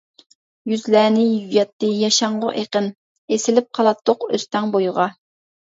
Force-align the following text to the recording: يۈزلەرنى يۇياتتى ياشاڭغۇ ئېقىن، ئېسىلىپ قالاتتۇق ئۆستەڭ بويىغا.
يۈزلەرنى 0.71 1.25
يۇياتتى 1.25 1.91
ياشاڭغۇ 1.97 2.55
ئېقىن، 2.63 2.89
ئېسىلىپ 3.37 3.71
قالاتتۇق 3.81 4.29
ئۆستەڭ 4.31 4.77
بويىغا. 4.79 5.11